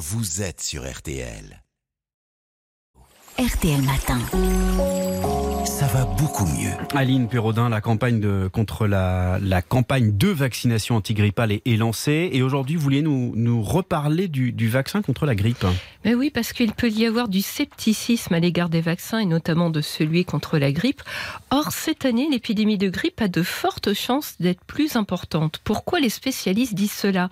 [0.00, 1.62] vous êtes sur RTL.
[3.38, 4.18] RTL Matin.
[5.66, 6.70] Ça va beaucoup mieux.
[6.94, 12.30] Aline Perraudin, la campagne de, contre la, la campagne de vaccination antigrippale est, est lancée.
[12.32, 15.66] Et aujourd'hui, vous vouliez nous, nous reparler du, du vaccin contre la grippe.
[16.04, 19.68] Mais oui, parce qu'il peut y avoir du scepticisme à l'égard des vaccins et notamment
[19.68, 21.02] de celui contre la grippe.
[21.50, 25.60] Or, cette année, l'épidémie de grippe a de fortes chances d'être plus importante.
[25.62, 27.28] Pourquoi les spécialistes disent cela?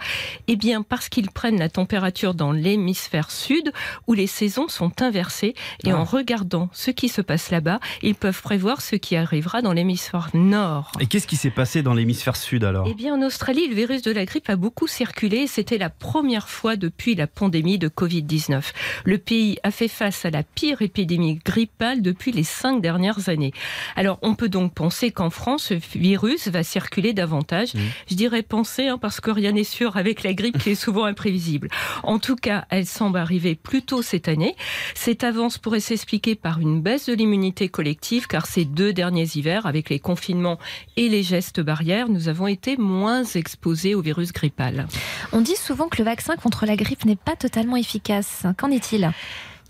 [0.49, 3.73] Eh bien, parce qu'ils prennent la température dans l'hémisphère sud
[4.07, 5.99] où les saisons sont inversées et Ah.
[6.01, 10.29] en regardant ce qui se passe là-bas, ils peuvent prévoir ce qui arrivera dans l'hémisphère
[10.35, 10.93] nord.
[11.01, 12.87] Et qu'est-ce qui s'est passé dans l'hémisphère sud alors?
[12.91, 15.47] Eh bien, en Australie, le virus de la grippe a beaucoup circulé.
[15.47, 18.58] C'était la première fois depuis la pandémie de Covid-19.
[19.05, 23.53] Le pays a fait face à la pire épidémie grippale depuis les cinq dernières années.
[23.97, 27.75] Alors, on peut donc penser qu'en France, ce virus va circuler davantage.
[27.75, 27.79] Mmh.
[28.11, 31.05] Je dirais penser, hein, parce que rien n'est sûr avec la grippe qui est souvent
[31.05, 31.69] imprévisible.
[32.03, 34.57] En tout cas, elle semble arriver plus tôt cette année.
[34.95, 39.67] Cette avance pourrait s'expliquer par une baisse de l'immunité collective, car ces deux derniers hivers,
[39.67, 40.59] avec les confinements
[40.97, 44.87] et les gestes barrières, nous avons été moins exposés au virus grippal.
[45.33, 48.45] On dit souvent que le vaccin contre la grippe n'est pas totalement efficace.
[48.57, 49.11] Qu'en est-il?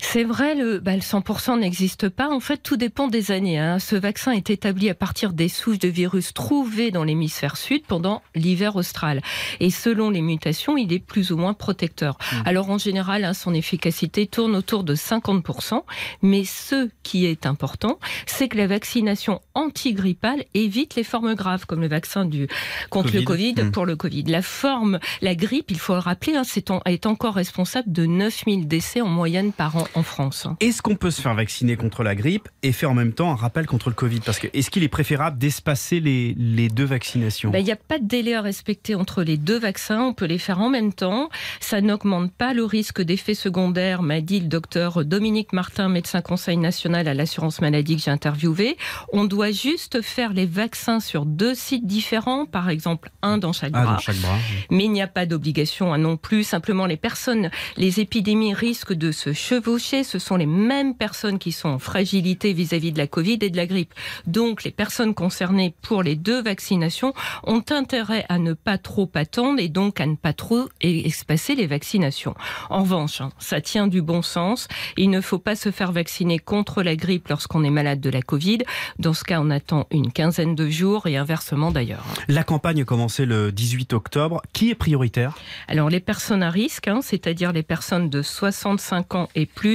[0.01, 2.29] C'est vrai, le, bah, le 100% n'existe pas.
[2.29, 3.59] En fait, tout dépend des années.
[3.59, 3.79] hein.
[3.79, 8.21] Ce vaccin est établi à partir des souches de virus trouvées dans l'hémisphère sud pendant
[8.33, 9.21] l'hiver austral.
[9.59, 12.17] Et selon les mutations, il est plus ou moins protecteur.
[12.45, 15.83] Alors en général, hein, son efficacité tourne autour de 50%.
[16.21, 21.81] Mais ce qui est important, c'est que la vaccination antigrippale évite les formes graves, comme
[21.81, 22.47] le vaccin du,
[22.89, 23.53] contre le Covid.
[23.53, 23.71] Covid Mm.
[23.71, 24.23] pour le Covid.
[24.23, 28.05] La forme, la grippe, il faut le rappeler, hein, c'est en- est encore responsable de
[28.05, 30.45] 9000 décès en moyenne par an en France.
[30.45, 30.57] hein.
[30.59, 33.35] Est-ce qu'on peut se faire vacciner contre la grippe et faire en même temps un
[33.35, 34.19] rappel contre le Covid?
[34.21, 37.49] Parce que est-ce qu'il est préférable d'espacer les, les deux vaccinations?
[37.51, 40.01] Ben, Il n'y a pas de délai à respecter entre les deux vaccins.
[40.01, 41.29] On peut les faire en même temps.
[41.59, 46.57] Ça n'augmente pas le risque d'effets secondaires, m'a dit le docteur Dominique Martin, médecin conseil
[46.57, 48.77] national à l'assurance maladie que j'ai interviewé.
[49.13, 53.71] On doit juste faire les vaccins sur deux sites différents, par exemple un dans chaque
[53.73, 53.93] Ah, bras.
[53.93, 54.37] dans chaque bras.
[54.69, 56.43] Mais il n'y a pas d'obligation hein, non plus.
[56.43, 59.78] Simplement, les personnes, les épidémies risquent de se chevaucher.
[59.79, 63.57] Ce sont les mêmes personnes qui sont en fragilité vis-à-vis de la Covid et de
[63.57, 63.93] la grippe.
[64.27, 67.13] Donc, les personnes concernées pour les deux vaccinations
[67.43, 71.65] ont intérêt à ne pas trop attendre et donc à ne pas trop espacer les
[71.65, 72.35] vaccinations.
[72.69, 74.67] En revanche, hein, ça tient du bon sens.
[74.97, 78.21] Il ne faut pas se faire vacciner contre la grippe lorsqu'on est malade de la
[78.21, 78.59] Covid.
[78.99, 82.03] Dans ce cas, on attend une quinzaine de jours et inversement d'ailleurs.
[82.27, 84.41] La campagne a commencé le 18 octobre.
[84.51, 85.37] Qui est prioritaire?
[85.67, 89.68] Alors les personnes à risque, hein, c'est-à-dire les personnes de 65 ans et plus,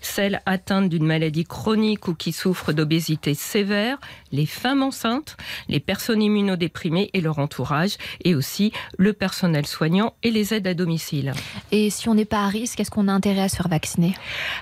[0.00, 3.98] celles atteintes d'une maladie chronique ou qui souffrent d'obésité sévère,
[4.32, 5.36] les femmes enceintes,
[5.68, 10.74] les personnes immunodéprimées et leur entourage, et aussi le personnel soignant et les aides à
[10.74, 11.32] domicile.
[11.72, 14.14] Et si on n'est pas à risque, est-ce qu'on a intérêt à se faire vacciner?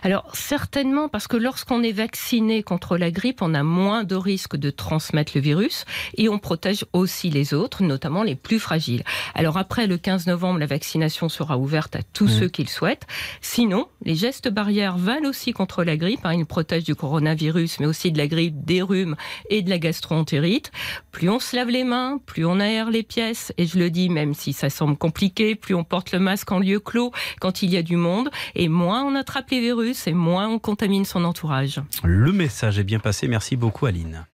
[0.02, 4.56] Alors certainement parce que lorsqu'on est vacciné contre la grippe, on a moins de risques
[4.56, 5.84] de transmettre le virus
[6.16, 9.04] et on protège aussi les autres, notamment les plus fragiles.
[9.34, 12.40] Alors après le 15 novembre, la vaccination sera ouverte à tous Mmh.
[12.40, 13.06] ceux qui le souhaitent.
[13.40, 16.20] Sinon, les gestes barrières valent aussi contre la grippe.
[16.24, 16.34] hein.
[16.34, 19.16] Ils protègent du coronavirus, mais aussi de la grippe, des rhumes
[19.48, 20.70] et de la gastroentérite.
[21.10, 23.50] Plus on se lave les mains, plus on aère les pièces.
[23.56, 26.58] Et je le dis, même si ça semble compliqué, plus on porte le masque en
[26.58, 30.12] lieu clos quand il y a du monde, et moins on attrape les virus, et
[30.12, 31.80] moins on contamine son entourage.
[32.04, 33.26] Le message est bien passé.
[33.26, 34.26] Merci beaucoup Aline.